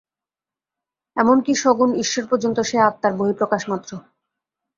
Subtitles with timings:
[1.17, 3.91] এমন কি, সগুণ ঈশ্বর পর্যন্ত সেই আত্মার বহিঃপ্রকাশমাত্র।